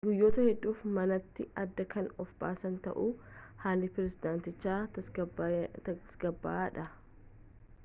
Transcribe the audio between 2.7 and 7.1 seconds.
ta'us haalli pirezidaantichaa tasgabbaa'aadha